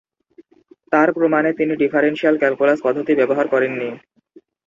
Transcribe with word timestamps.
তার 0.91 1.09
প্রমাণে 1.13 1.51
তিনি 1.53 1.73
ডিফারেনশিয়াল 1.75 2.35
ক্যালকুলাস 2.39 2.79
পদ্ধতি 2.85 3.13
ব্যবহার 3.15 3.45
করেননি। 3.47 3.89